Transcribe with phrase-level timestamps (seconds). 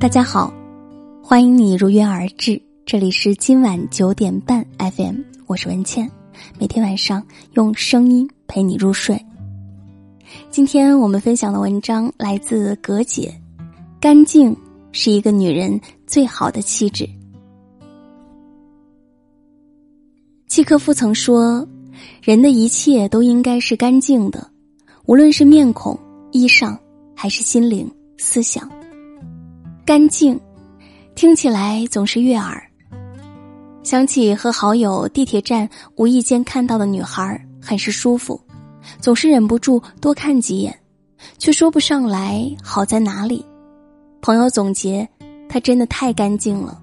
[0.00, 0.50] 大家好，
[1.22, 5.16] 欢迎你如约而至，这里是今晚九点半 FM，
[5.46, 6.10] 我是文倩，
[6.58, 9.22] 每天晚上用声音陪你入睡。
[10.50, 13.30] 今天我们分享的文章来自葛姐，
[14.00, 14.56] 干净
[14.90, 17.06] 是一个女人最好的气质。
[20.48, 21.68] 契诃夫曾说，
[22.22, 24.50] 人的一切都应该是干净的，
[25.04, 26.00] 无论是面孔、
[26.32, 26.74] 衣裳，
[27.14, 28.66] 还是心灵、思想。
[29.90, 30.38] 干净，
[31.16, 32.62] 听起来总是悦耳。
[33.82, 38.40] 想起和好友地铁站无意间看到的女孩，很是舒服，
[39.00, 40.72] 总是忍不住多看几眼，
[41.38, 43.44] 却说不上来好在哪里。
[44.22, 45.08] 朋友总结，
[45.48, 46.80] 她真的太干净了。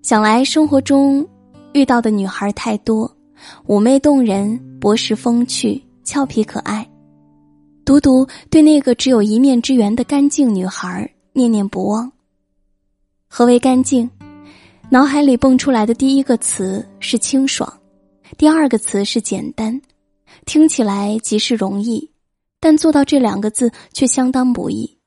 [0.00, 1.22] 想来生活中
[1.74, 3.14] 遇到的女孩太多，
[3.66, 6.88] 妩媚动人，博识风趣，俏皮可爱。
[7.84, 12.10] 独独对那个只有一面之缘的干净女孩念念不忘。
[13.28, 14.08] 何为干净？
[14.90, 17.80] 脑海里蹦出来的第一个词是清爽，
[18.36, 19.80] 第二个词是简单，
[20.44, 22.10] 听起来极是容易，
[22.60, 24.98] 但做到这两个字却相当不易。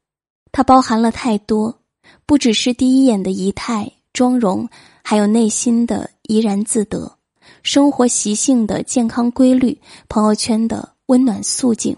[0.52, 1.80] 它包含了太多，
[2.26, 4.68] 不只是第一眼的仪态妆容，
[5.04, 7.18] 还有内心的怡然自得，
[7.62, 9.80] 生活习性的健康规律，
[10.10, 11.96] 朋友圈的温暖素净。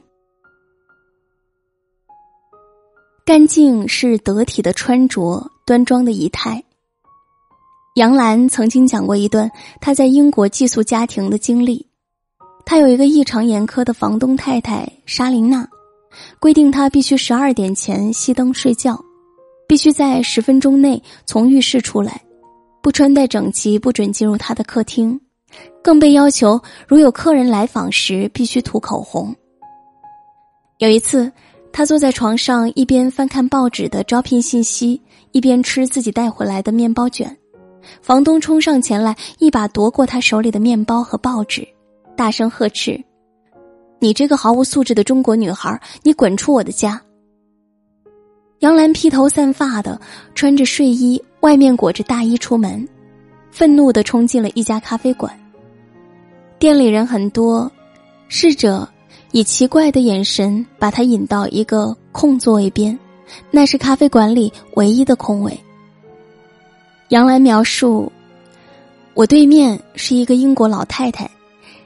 [3.27, 6.63] 干净是得体的穿着，端庄的仪态。
[7.95, 11.85] 杨澜曾经讲过一段她在英国寄宿家庭的经历。
[12.65, 15.67] 她有一个异常严苛的房东太太莎琳娜，
[16.39, 18.97] 规定她必须十二点前熄灯睡觉，
[19.67, 22.21] 必须在十分钟内从浴室出来，
[22.81, 25.19] 不穿戴整齐不准进入她的客厅，
[25.83, 29.35] 更被要求如有客人来访时必须涂口红。
[30.77, 31.29] 有一次。
[31.77, 34.99] 他坐在床上，一边翻看报纸的招聘信息，
[35.31, 37.37] 一边吃自己带回来的面包卷。
[38.01, 41.67] 房东冲上前来，一把夺过他手里的面包和报纸，
[42.15, 42.99] 大声呵斥
[44.01, 46.99] ：“你这个毫无素质的中国女孩，你滚出我的家！”
[48.61, 50.01] 杨澜披头散发的，
[50.33, 52.89] 穿着睡衣，外面裹着大衣出门，
[53.51, 55.31] 愤怒的冲进了一家咖啡馆。
[56.57, 57.71] 店里人很多，
[58.29, 58.89] 侍者。
[59.31, 62.97] 以奇怪的眼神把他引到一个空座位边，
[63.51, 65.59] 那是咖啡馆里唯一的空位。
[67.09, 68.11] 杨澜描述
[69.13, 71.29] ：“我对面是一个英国老太太，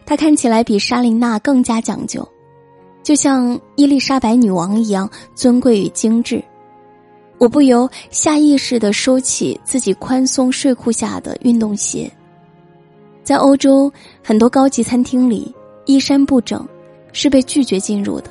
[0.05, 2.27] 她看起来比莎琳娜更加讲究，
[3.03, 6.43] 就像伊丽莎白女王一样尊贵与精致。
[7.37, 12.11] 我不由下意识的收起自己宽松睡裤下的运动鞋。
[13.23, 13.91] 在欧洲
[14.23, 15.53] 很多高级餐厅里，
[15.85, 16.63] 衣衫不整。”
[17.13, 18.29] 是被拒绝进入的。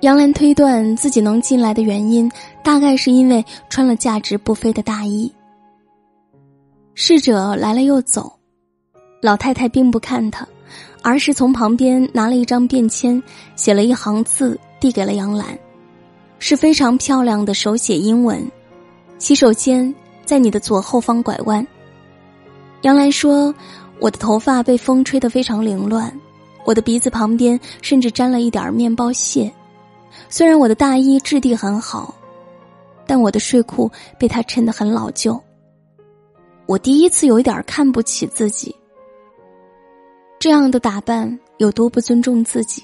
[0.00, 2.30] 杨澜推断自己能进来的原因，
[2.64, 5.32] 大概是因为穿了价值不菲的大衣。
[6.94, 8.32] 侍者来了又走，
[9.20, 10.46] 老太太并不看他，
[11.02, 13.22] 而是从旁边拿了一张便签，
[13.54, 15.56] 写了一行字递给了杨澜，
[16.40, 18.44] 是非常漂亮的手写英文
[19.18, 21.64] ：“洗手间在你的左后方拐弯。”
[22.82, 23.54] 杨澜说
[24.00, 26.12] ：“我的头发被风吹得非常凌乱。”
[26.64, 29.52] 我的鼻子旁边甚至沾了一点面包屑，
[30.28, 32.14] 虽然我的大衣质地很好，
[33.06, 35.42] 但我的睡裤被他衬得很老旧。
[36.66, 38.74] 我第一次有一点看不起自己，
[40.38, 42.82] 这样的打扮有多不尊重自己，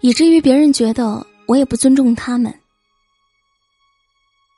[0.00, 2.52] 以至于别人觉得我也不尊重他们。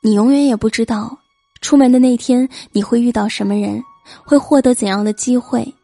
[0.00, 1.18] 你永远也不知道，
[1.60, 3.82] 出门的那天你会遇到什么人，
[4.24, 5.74] 会获得怎样的机会。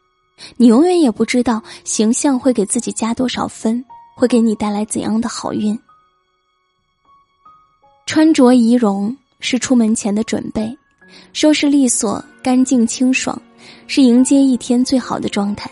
[0.57, 3.83] 你永远也不知道形象会给自己加多少分，
[4.15, 5.77] 会给你带来怎样的好运。
[8.05, 10.77] 穿着仪容是出门前的准备，
[11.33, 13.41] 收拾利索、干净清爽，
[13.87, 15.71] 是迎接一天最好的状态。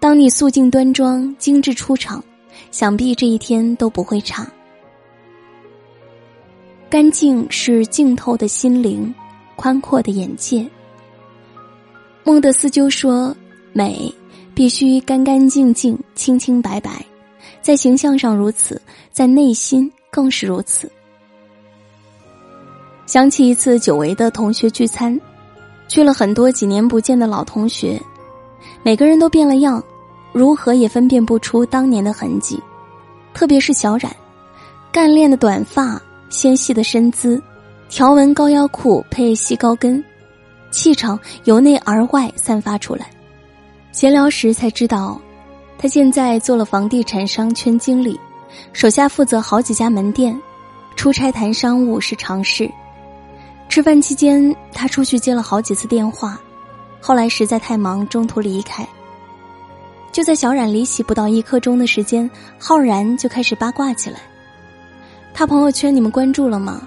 [0.00, 2.22] 当你素净端庄、精致出场，
[2.70, 4.46] 想必这一天都不会差。
[6.90, 9.12] 干净是净透的心灵，
[9.56, 10.68] 宽阔的眼界。
[12.26, 13.36] 孟德斯鸠说
[13.74, 14.12] ：“美
[14.54, 17.04] 必须干干净净、清清白白，
[17.60, 18.80] 在形象上如此，
[19.12, 20.90] 在内心更是如此。”
[23.04, 25.20] 想起一次久违的同学聚餐，
[25.86, 28.00] 去了很多几年不见的老同学，
[28.82, 29.84] 每个人都变了样，
[30.32, 32.58] 如何也分辨不出当年的痕迹。
[33.34, 34.10] 特别是小冉，
[34.90, 36.00] 干练的短发，
[36.30, 37.38] 纤细的身姿，
[37.90, 40.02] 条纹高腰裤配细高跟。
[40.74, 43.06] 气场由内而外散发出来。
[43.92, 45.20] 闲聊时才知道，
[45.78, 48.18] 他现在做了房地产商圈经理，
[48.72, 50.36] 手下负责好几家门店，
[50.96, 52.68] 出差谈商务是常事。
[53.68, 56.38] 吃饭期间，他出去接了好几次电话，
[57.00, 58.86] 后来实在太忙，中途离开。
[60.10, 62.28] 就在小冉离席不到一刻钟的时间，
[62.58, 64.18] 浩然就开始八卦起来。
[65.32, 66.86] 他朋友圈你们关注了吗？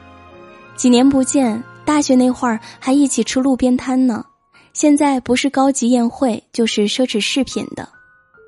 [0.76, 4.26] 几年不见，大学那会儿还一起吃路边摊呢，
[4.74, 7.88] 现在不是高级宴会，就是奢侈饰品的，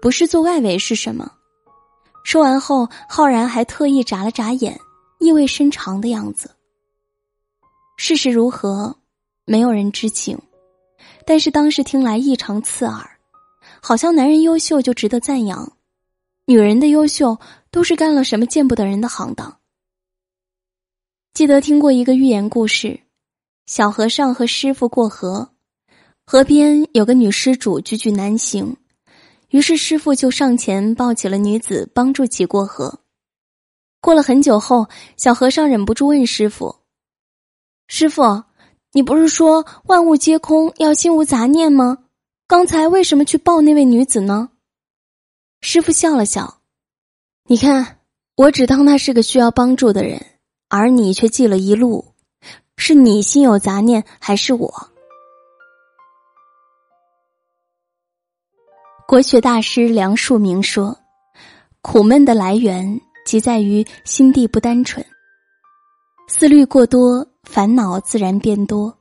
[0.01, 1.31] 不是做外围是什么？
[2.25, 4.77] 说完后，浩然还特意眨了眨眼，
[5.19, 6.53] 意味深长的样子。
[7.95, 8.93] 事实如何，
[9.45, 10.37] 没有人知情，
[11.25, 13.09] 但是当时听来异常刺耳。
[13.81, 15.71] 好像男人优秀就值得赞扬，
[16.43, 17.39] 女人的优秀
[17.71, 19.59] 都是干了什么见不得人的行当。
[21.33, 22.99] 记得听过一个寓言故事：
[23.69, 25.51] 小和尚和师傅过河，
[26.25, 28.75] 河边有个女施主踽踽难行，
[29.49, 33.01] 于是师傅就上前抱起了女子，帮助其过河。
[34.01, 34.87] 过了很久后，
[35.17, 36.77] 小和尚忍不住问师傅
[37.87, 38.43] ：“师傅，
[38.91, 41.99] 你不是说万物皆空，要心无杂念吗？”
[42.49, 44.49] 刚才为什么去抱那位女子呢？
[45.61, 46.61] 师傅笑了笑，
[47.45, 47.99] 你看，
[48.35, 50.25] 我只当他是个需要帮助的人，
[50.69, 52.15] 而你却记了一路，
[52.81, 54.73] 是你心有杂念，还是我？
[59.05, 60.97] 国学大师梁漱溟说
[61.83, 65.05] ：“苦闷的来源即在于心地不单纯，
[66.29, 68.97] 思虑过多，烦恼自然变多，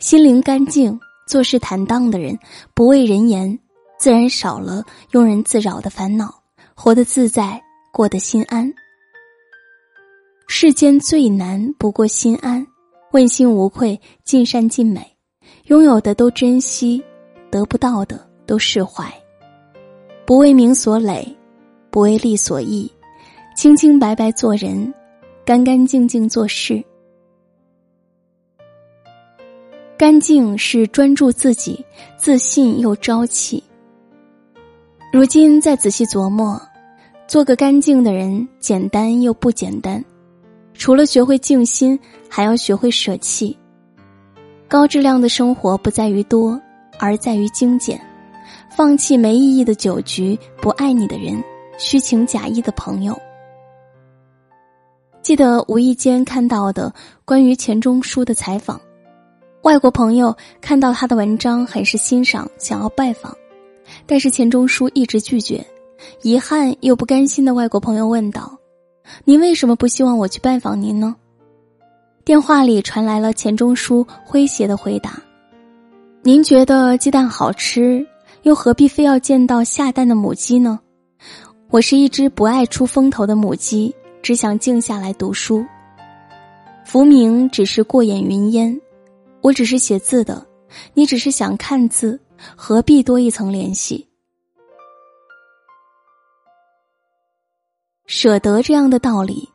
[0.00, 0.98] 心灵干净。”
[1.30, 2.36] 做事坦荡的人，
[2.74, 3.56] 不畏人言，
[4.00, 6.42] 自然少了庸人自扰的烦恼，
[6.74, 7.62] 活得自在，
[7.92, 8.74] 过得心安。
[10.48, 12.66] 世间最难不过心安，
[13.12, 15.04] 问心无愧，尽善尽美，
[15.64, 17.02] 拥有的都珍惜，
[17.50, 19.12] 得不到的都释怀。
[20.24, 21.26] 不为名所累，
[21.90, 22.88] 不为利所役，
[23.56, 24.94] 清清白白做人，
[25.44, 26.80] 干干净净做事。
[29.98, 31.84] 干净是专注自己，
[32.16, 33.60] 自信又朝气。
[35.12, 36.62] 如今再仔细琢磨，
[37.26, 40.02] 做个干净的人，简单又不简单。
[40.80, 43.54] 除了学会静心，还要学会舍弃。
[44.66, 46.58] 高质量的生活不在于多，
[46.98, 48.00] 而在于精简。
[48.74, 51.44] 放弃没意义的酒局，不爱你的人，
[51.76, 53.14] 虚情假意的朋友。
[55.20, 56.90] 记得无意间看到的
[57.26, 58.80] 关于钱钟书的采访。
[59.60, 63.36] 外国朋友看到他的文章，很是欣赏，想要拜访，
[64.06, 65.62] 但是钱钟书一直拒绝。
[66.22, 68.56] 遗憾又不甘心的外国朋友问道
[69.24, 71.16] ：“您为什么不希望我去拜访您呢？”
[72.24, 75.20] 电话里传来了钱钟书诙谐的回答
[76.22, 78.06] ：“您觉得鸡蛋好吃，
[78.42, 80.78] 又何必非要见到下蛋的母鸡呢？
[81.70, 85.64] 我是一只不爱出风头的母鸡，只想静下来读书。
[86.84, 88.78] 浮名只是过眼云烟。”
[89.42, 90.46] 我只是写字的，
[90.92, 92.20] 你只是想看字，
[92.54, 94.06] 何必多一层联系？
[98.12, 99.48] 舍得这样的道理，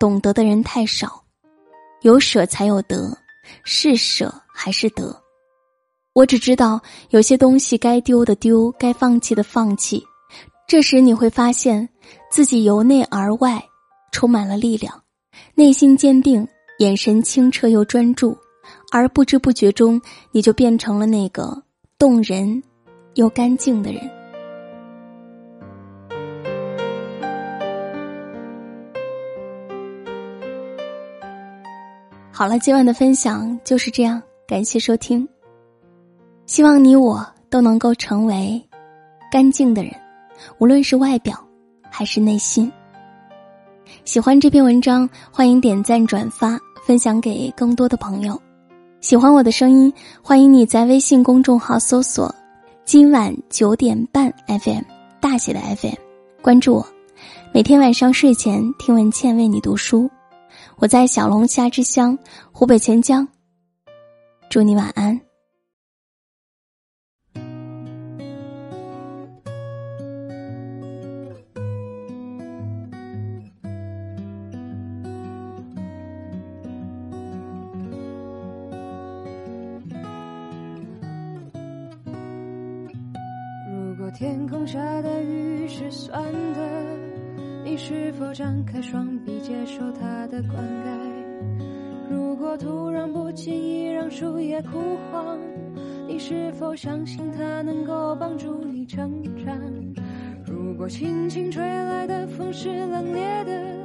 [0.00, 1.22] 懂得的人太少。
[2.00, 3.16] 有舍才有得，
[3.62, 5.16] 是舍还是得？
[6.12, 10.04] 我只知道有些东西该丢的丢，该放弃的放弃。
[10.66, 11.88] 这时你会发现
[12.28, 13.62] 自己由内而外
[14.10, 15.00] 充满了力量，
[15.54, 16.44] 内心坚定，
[16.80, 18.36] 眼神清澈又专注。
[18.90, 21.62] 而不知不觉中，你就变成了那个
[22.00, 22.64] 动人
[23.14, 24.10] 又干净的人。
[32.34, 35.28] 好了，今晚的分享就是这样，感谢收听。
[36.46, 38.60] 希望你我都能够成为
[39.30, 39.92] 干净的人，
[40.58, 41.38] 无论是外表
[41.90, 42.72] 还是内心。
[44.06, 48.40] 喜欢这篇文章，欢迎点赞、转发，分享给更多的朋友。
[49.02, 52.34] 喜欢我的声音，欢迎你在微信公众号搜索
[52.86, 54.82] “今晚九点半 FM”
[55.20, 55.96] 大写的 FM，
[56.40, 56.86] 关注我。
[57.52, 60.10] 每天晚上睡前听文倩为你读书，
[60.76, 62.18] 我在小龙虾之乡
[62.52, 63.26] 湖北潜江，
[64.50, 65.31] 祝你晚安。
[87.72, 92.10] 你是否张开双臂接受它的灌溉？
[92.10, 94.78] 如果突然不经意让树叶枯
[95.10, 95.38] 黄，
[96.06, 99.58] 你是否相信它能够帮助你成长？
[100.44, 103.76] 如果轻轻吹来的风是冷冽的，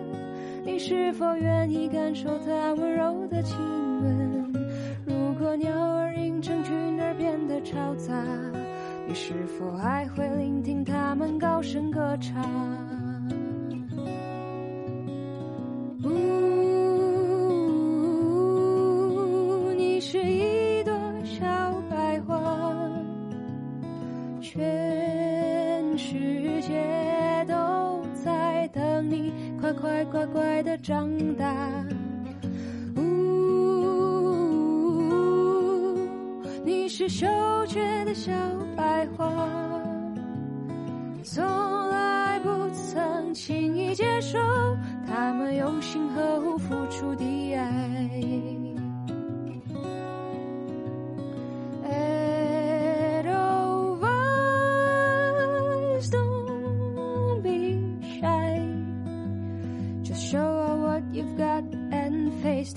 [0.66, 3.56] 你是否愿意感受它温柔的亲
[4.02, 4.54] 吻？
[5.06, 8.22] 如果鸟儿因成群而变得嘈杂，
[9.08, 12.44] 你是否还会聆听它们高声歌唱？
[30.88, 31.54] 长大。
[32.96, 33.02] 呜，
[36.64, 37.28] 你是羞
[37.68, 38.32] 怯的小
[38.78, 39.30] 白花，
[41.24, 41.44] 从
[41.90, 44.40] 来不曾轻易接受
[45.06, 48.57] 他们用心呵护付出的爱。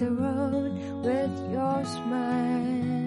[0.00, 0.72] The road
[1.04, 2.99] with your smile.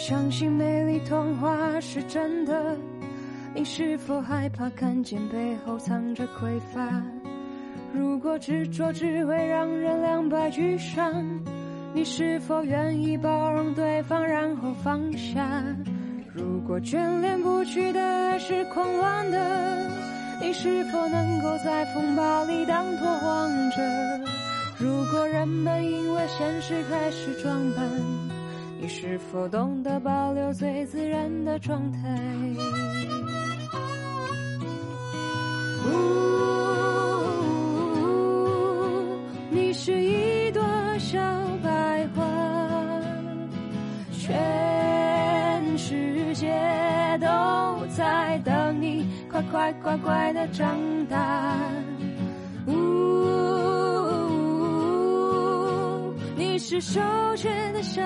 [0.00, 2.74] 相信美丽童话是真的，
[3.54, 7.02] 你是否害怕看见背后藏着匮乏？
[7.92, 11.22] 如果执着只会让人两败俱伤，
[11.92, 15.62] 你是否愿意包容对方然后放下？
[16.32, 19.86] 如果眷恋不去的爱是狂乱的，
[20.40, 23.76] 你是否能够在风暴里当拓荒者？
[24.78, 27.86] 如果人们因为现实开始装扮，
[28.82, 31.98] 你是否懂得保留最自然的状态？
[35.84, 35.90] 呜，
[39.50, 40.62] 你是一朵
[40.98, 41.18] 小
[41.62, 42.24] 白花，
[44.12, 46.48] 全世界
[47.20, 47.26] 都
[47.88, 50.74] 在等你，快快乖乖的长
[51.10, 51.54] 大。
[52.66, 52.72] 呜，
[56.34, 56.98] 你是羞
[57.36, 58.02] 怯的小，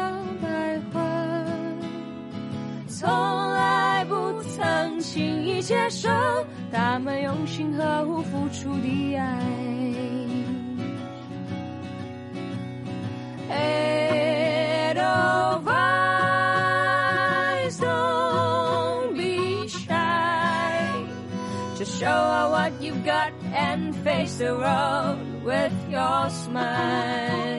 [3.04, 3.10] 从
[3.52, 6.10] 来不曾轻易接受
[6.72, 9.40] 他们用心呵护付出的爱。
[17.60, 21.06] Edelweiss, don't be shy.
[21.78, 27.53] Just show her what you've got and face the road with your smile.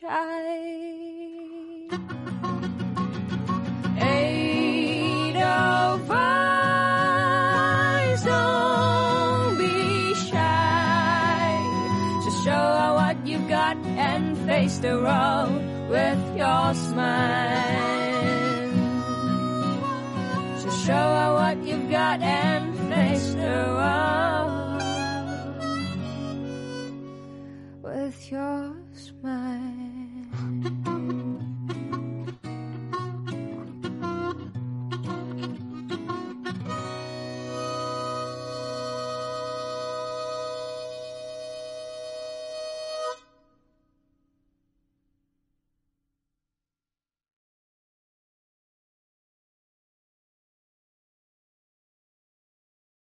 [0.00, 1.90] Be shy.
[6.90, 11.60] Edelweiss, don't be shy.
[12.24, 17.90] Just show her what you've got and face the road with your smile.
[20.62, 24.80] Just show her what you've got and face the road
[27.82, 28.80] with your